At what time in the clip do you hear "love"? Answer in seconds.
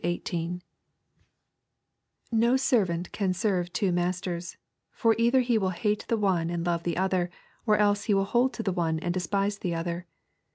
6.65-6.81